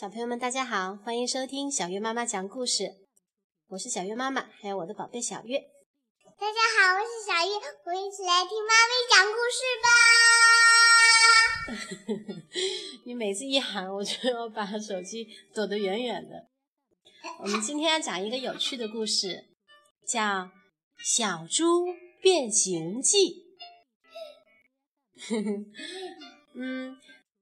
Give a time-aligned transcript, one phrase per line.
[0.00, 2.84] 小朋友们，大家好，欢迎收听小月妈妈讲故事。
[3.68, 5.58] 我是小月妈妈，还有我的宝贝小月。
[6.38, 7.52] 大家好，我是小月，
[7.84, 9.60] 我们一起来听妈咪讲故事
[12.24, 12.40] 吧。
[13.04, 16.48] 你每次一喊，我就要把手机躲得远远的。
[17.42, 19.50] 我们今天要讲一个有趣的故事，
[20.08, 20.22] 叫
[21.04, 21.84] 《小猪
[22.22, 23.44] 变形记》。
[26.56, 26.96] 嗯。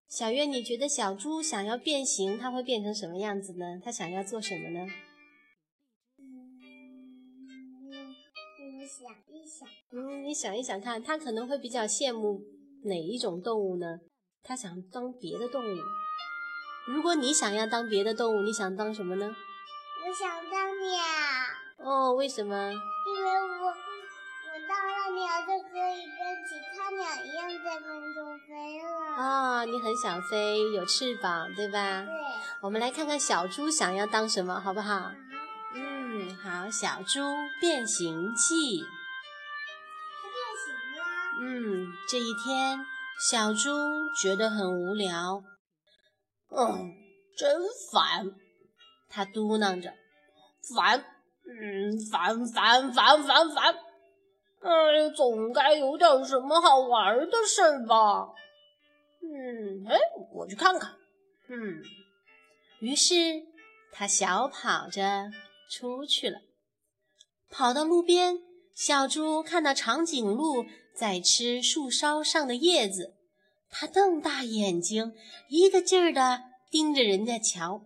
[0.09, 3.79] 小月，你觉得小猪想要变形，它会变成什么样子呢？
[3.85, 4.87] 它想要做什么呢？
[6.19, 8.15] 嗯，
[8.79, 9.69] 你想一想。
[9.93, 12.41] 嗯，你想一想看，它可能会比较羡慕
[12.85, 14.01] 哪一种动物呢？
[14.43, 15.77] 它想当别的动物。
[16.87, 19.27] 如果你想要当别的动物，你想当什么呢？
[19.27, 20.99] 我想当鸟。
[21.85, 22.73] 哦，为什么？
[22.73, 23.75] 因为我
[25.15, 28.88] 鸟就可以跟其他鸟一样在空中飞了。
[29.16, 32.02] 啊，你很想飞，有翅膀，对吧？
[32.02, 32.13] 对。
[32.60, 35.13] 我们来看看小猪想要当什么，好不好？
[35.74, 37.21] 嗯，好，小猪
[37.60, 38.85] 变形记。
[40.23, 41.02] 它变形了。
[41.43, 42.85] 嗯，这一天，
[43.30, 43.71] 小猪
[44.21, 45.43] 觉得很无聊。
[46.51, 46.93] 嗯，
[47.37, 47.60] 真
[47.93, 48.30] 烦。
[49.10, 49.93] 他嘟囔着
[50.77, 51.04] ：“烦，
[51.47, 53.75] 嗯，烦烦烦烦烦。
[54.60, 58.28] 哎，总该有点什么好玩的事儿吧。”
[59.23, 59.98] 嗯，哎，
[60.32, 60.95] 我去看看。
[61.48, 61.82] 嗯，
[62.80, 63.14] 于是
[63.92, 65.31] 他小跑着
[65.70, 66.41] 出去了。
[67.50, 68.38] 跑到路边，
[68.75, 73.14] 小猪看到长颈鹿在吃树梢上的叶子，
[73.70, 75.14] 它瞪大眼睛，
[75.48, 77.82] 一个劲儿地盯着人家瞧。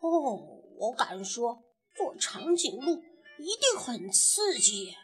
[0.00, 0.42] 哦，
[0.78, 1.62] 我敢说，
[1.94, 3.02] 做长颈鹿
[3.38, 4.96] 一定很刺激。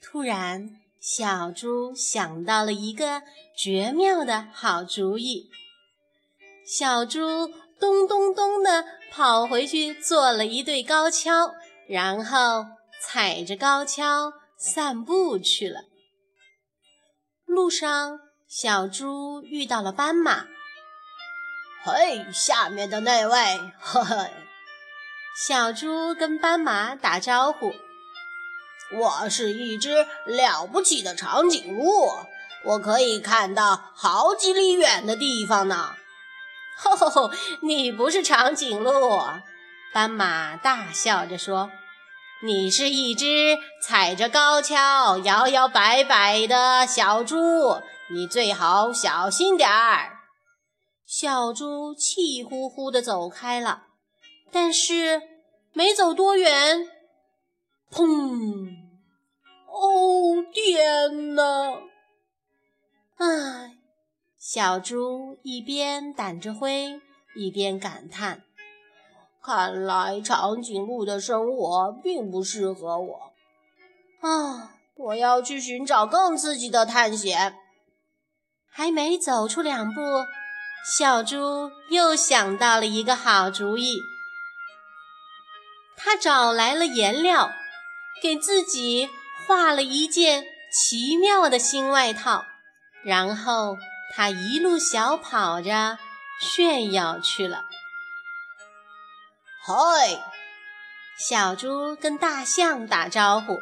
[0.00, 0.80] 突然。
[1.06, 3.22] 小猪想到了一个
[3.54, 5.50] 绝妙的好主意，
[6.66, 7.46] 小猪
[7.78, 11.52] 咚咚咚地跑回去做了一对高跷，
[11.86, 12.64] 然后
[13.02, 15.82] 踩着高跷散步去了。
[17.44, 20.46] 路上，小猪遇到了斑马。
[21.84, 24.30] “嘿，下面的那位！”呵呵，
[25.34, 27.74] 小猪跟斑马打招呼。
[28.92, 32.08] 我是一只了不起的长颈鹿，
[32.64, 35.96] 我可以看到好几里远的地方呢。
[36.78, 37.30] 吼吼吼！
[37.62, 39.20] 你不是长颈鹿，
[39.92, 41.70] 斑马大笑着说
[42.44, 47.80] ：“你是一只踩着高跷摇摇摆摆的小猪，
[48.10, 50.18] 你最好小心点儿。”
[51.06, 53.82] 小猪气呼呼地走开了，
[54.54, 55.20] 但是
[55.72, 56.88] 没走多远。
[57.90, 58.68] 砰！
[59.66, 61.80] 哦，天哪！
[63.16, 63.72] 唉，
[64.38, 67.00] 小猪一边掸着灰，
[67.34, 68.44] 一边感叹
[69.42, 73.32] ：“看来长颈鹿的生活并不适合我。
[74.20, 77.56] 啊，我要去寻找更刺激的探险。”
[78.70, 80.00] 还没走出两步，
[80.96, 83.96] 小猪又想到了一个好主意。
[86.04, 87.50] 他找来了颜料。
[88.22, 89.10] 给自己
[89.46, 92.46] 画了一件奇妙的新外套，
[93.04, 93.76] 然后
[94.14, 95.98] 他一路小跑着
[96.40, 97.64] 炫耀去了。
[99.66, 100.22] 嗨，
[101.18, 103.60] 小猪跟大象打招呼：“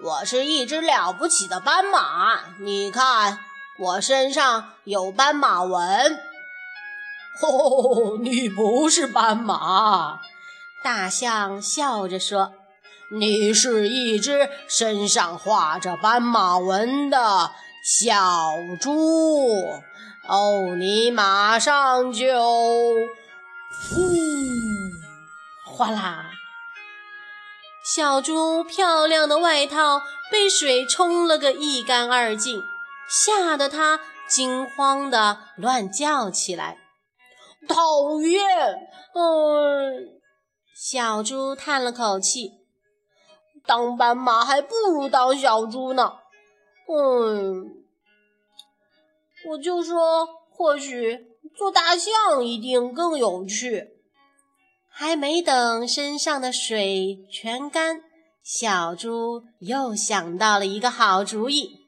[0.00, 3.40] 我是一只了不起的斑马，你看
[3.78, 6.18] 我身上有斑马纹。
[7.42, 10.20] ”“哦，你不是斑马。”
[10.86, 12.52] 大象笑着说。
[13.10, 17.50] 你是一只身上画着斑马纹的
[17.82, 19.64] 小猪
[20.28, 22.40] 哦，你马上就，
[23.90, 23.96] 呼，
[25.64, 26.30] 哗啦！
[27.84, 32.62] 小猪漂亮的外套被水冲了个一干二净，
[33.08, 33.98] 吓得它
[34.28, 36.78] 惊慌的乱叫起来。
[37.66, 38.40] 讨厌！
[39.14, 40.15] 嗯，
[40.78, 42.58] 小猪叹了口气。
[43.64, 46.18] 当斑马还不如当小猪呢。
[46.86, 47.82] 嗯，
[49.48, 53.96] 我就说，或许做大象一定更有趣。
[54.90, 58.02] 还没等身上的水全干，
[58.42, 61.86] 小猪又想到了一个好主意。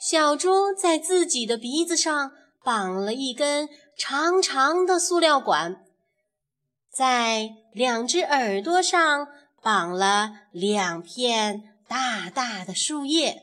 [0.00, 2.32] 小猪在自己的鼻子上
[2.64, 5.84] 绑了一根长长的塑料管，
[6.90, 9.28] 在两只耳朵上。
[9.64, 13.42] 绑了两片大大的树叶，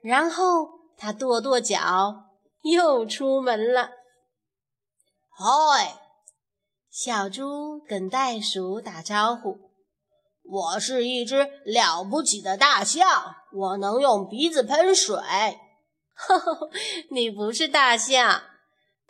[0.00, 2.30] 然后他跺跺脚，
[2.62, 3.90] 又出门了。
[5.28, 6.00] 嗨，
[6.90, 9.58] 小猪跟袋鼠打招呼
[10.48, 15.14] ：“我是一只了不起的大象，我能用鼻子喷水。
[16.16, 16.70] ”“呵呵，
[17.10, 18.44] 你不是大象。”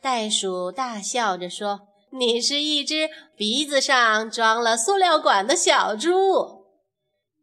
[0.02, 6.64] 袋鼠大笑着说：“你是一只鼻子上装了塑料管的小猪。”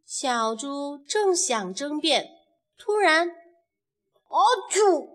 [0.06, 2.30] 小猪正想争辩，
[2.78, 3.30] 突然
[4.28, 4.38] ，“啊
[4.70, 5.10] 啾！”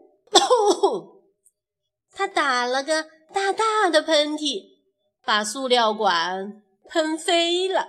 [2.12, 3.06] 他打了个。
[3.34, 4.78] 大大的喷嚏，
[5.24, 7.88] 把塑料管喷飞了。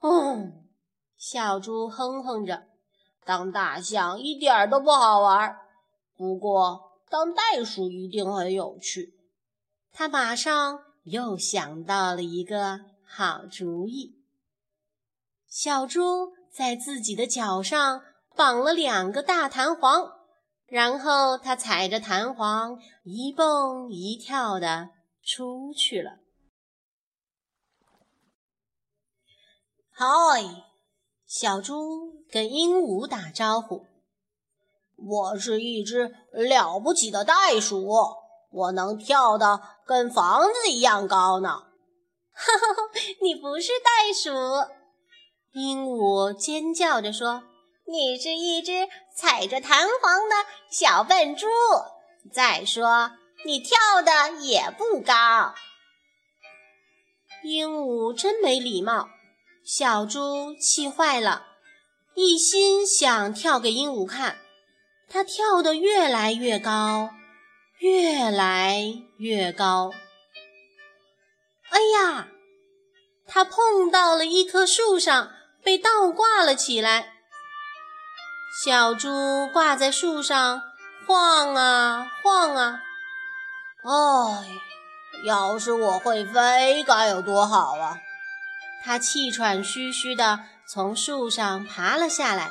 [0.00, 0.64] 嗯，
[1.18, 2.62] 小猪哼哼着，
[3.26, 5.58] 当大象一点都不好玩，
[6.16, 9.17] 不过当袋鼠一定很有趣。
[9.92, 14.22] 他马上又想到了一个好主意。
[15.46, 18.02] 小猪在自己的脚上
[18.36, 20.18] 绑了两个大弹簧。
[20.66, 24.90] 然后他踩着弹簧一蹦一跳的
[25.22, 26.18] 出去了。
[29.88, 30.06] 嗨，
[31.24, 33.86] 小猪跟鹦鹉打招呼
[34.94, 37.88] ：“我是一只了不起的袋鼠，
[38.50, 41.64] 我能跳得跟房子一样高呢。”
[42.30, 42.90] 哈哈，
[43.22, 44.30] 你不是袋鼠！
[45.52, 47.42] 鹦鹉尖叫着说。
[47.90, 48.86] 你是一只
[49.16, 50.36] 踩着弹簧的
[50.70, 51.46] 小笨猪。
[52.30, 53.12] 再说，
[53.46, 55.54] 你跳的也不高。
[57.42, 59.08] 鹦鹉真没礼貌，
[59.64, 61.46] 小猪气坏了，
[62.14, 64.36] 一心想跳给鹦鹉看。
[65.08, 67.08] 它跳得越来越高，
[67.78, 68.84] 越来
[69.18, 69.92] 越高。
[71.70, 72.28] 哎呀！
[73.30, 75.30] 它碰到了一棵树上，
[75.62, 77.12] 被倒挂了起来。
[78.64, 80.62] 小猪挂在树上
[81.06, 82.80] 晃啊晃啊，
[83.84, 84.48] 哎，
[85.26, 88.00] 要是我会飞该有多好啊！
[88.82, 92.50] 它气喘吁吁地从树上爬了下来。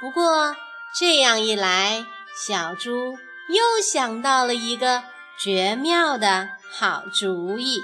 [0.00, 0.54] 不过
[0.96, 2.06] 这样一来，
[2.46, 3.18] 小猪
[3.48, 5.02] 又想到了一个
[5.40, 7.78] 绝妙的好主意。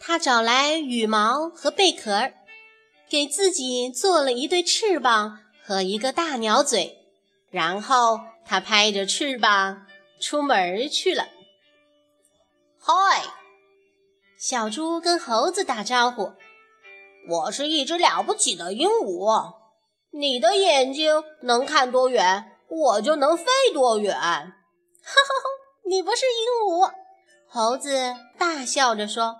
[0.00, 2.32] 他找来羽毛和贝壳，
[3.10, 6.98] 给自己做了一对翅膀和一个大鸟嘴，
[7.50, 9.86] 然后他拍着翅膀
[10.20, 11.28] 出门去了。
[12.78, 13.24] 嗨，
[14.38, 16.32] 小猪跟猴子打招呼
[17.28, 19.54] ：“我是一只了不起的鹦鹉，
[20.10, 24.54] 你的眼睛能看多远，我就能飞多远。”哈哈，
[25.88, 26.90] 你不是鹦鹉！
[27.48, 29.36] 猴子大笑着说。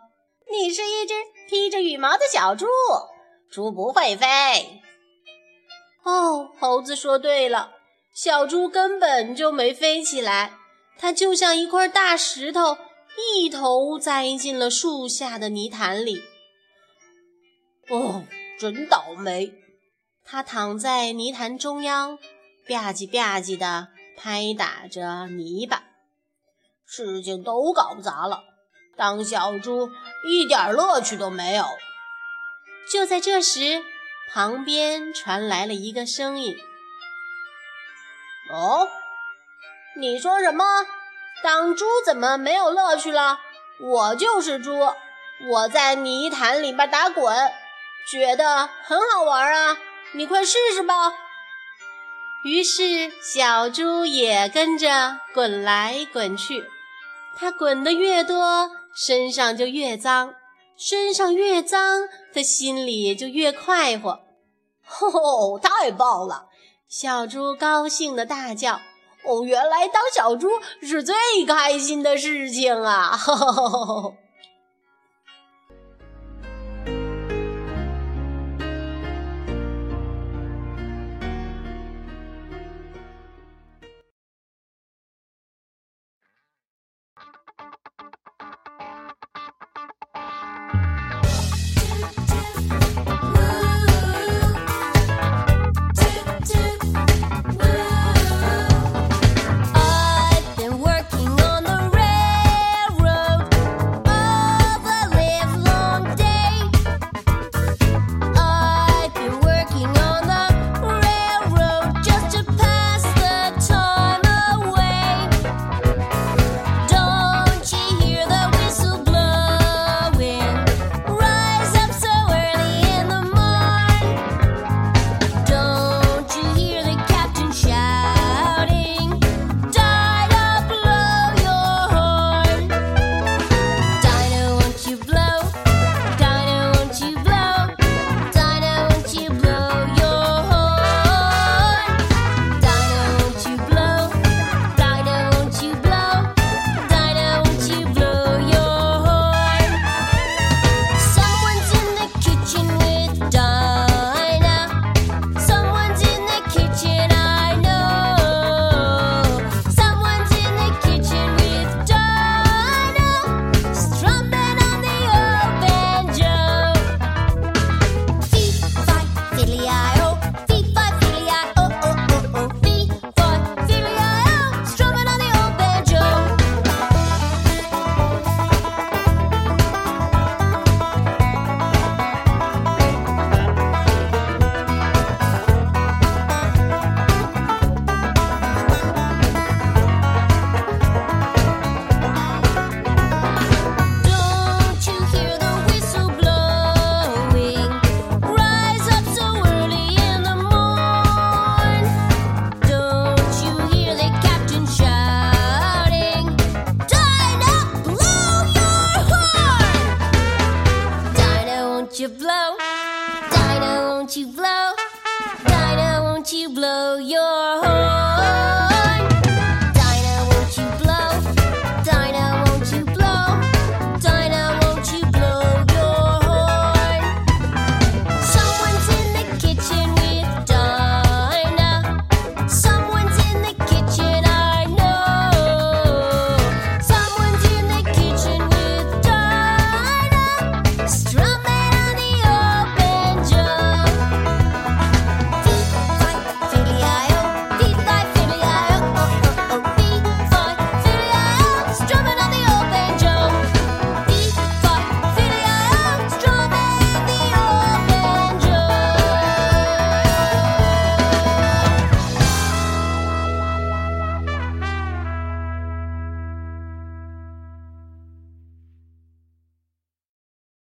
[0.51, 1.15] 你是一只
[1.49, 2.67] 披着羽毛的小猪，
[3.51, 4.27] 猪不会飞。
[6.05, 7.73] 哦，猴子说对了，
[8.15, 10.53] 小猪根本就没飞起来，
[10.99, 12.77] 它就像一块大石头，
[13.17, 16.23] 一头栽进了树下的泥潭里。
[17.91, 18.25] 哦，
[18.59, 19.53] 真倒霉！
[20.25, 22.17] 它躺在泥潭中央，
[22.67, 25.83] 吧唧吧唧地拍打着泥巴，
[26.87, 28.43] 事情都搞砸了。
[28.97, 29.91] 当小猪
[30.27, 31.65] 一点乐趣都没有。
[32.91, 33.83] 就在这时，
[34.33, 36.57] 旁边传来了一个声音
[38.51, 38.89] ：“哦，
[39.97, 40.65] 你说什么？
[41.43, 43.41] 当猪怎么没有乐趣了？
[43.81, 44.73] 我就是猪，
[45.51, 47.37] 我在泥潭里边打滚，
[48.11, 49.79] 觉得很好玩啊！
[50.13, 51.13] 你快试试吧。”
[52.45, 56.65] 于是，小猪也跟着滚来滚去，
[57.37, 58.71] 它滚得越多。
[58.95, 60.35] 身上就越脏，
[60.77, 64.21] 身上越脏，它心里就越快活。
[64.85, 66.47] 吼吼，太棒了！
[66.87, 68.81] 小猪高兴地大叫
[69.27, 70.49] ：“哦，原来当小猪
[70.83, 74.15] 是最开心的事情啊！”吼吼吼吼